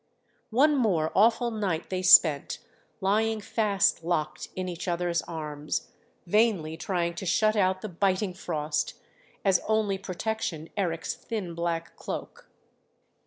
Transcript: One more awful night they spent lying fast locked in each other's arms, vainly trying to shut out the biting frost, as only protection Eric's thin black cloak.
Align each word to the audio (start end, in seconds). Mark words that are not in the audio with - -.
One 0.49 0.75
more 0.75 1.11
awful 1.13 1.51
night 1.51 1.91
they 1.91 2.01
spent 2.01 2.57
lying 3.01 3.39
fast 3.39 4.03
locked 4.03 4.47
in 4.55 4.67
each 4.67 4.87
other's 4.87 5.21
arms, 5.27 5.91
vainly 6.25 6.75
trying 6.75 7.13
to 7.13 7.25
shut 7.27 7.55
out 7.55 7.81
the 7.81 7.89
biting 7.89 8.33
frost, 8.33 8.95
as 9.45 9.61
only 9.67 9.99
protection 9.99 10.69
Eric's 10.75 11.13
thin 11.13 11.53
black 11.53 11.95
cloak. 11.97 12.49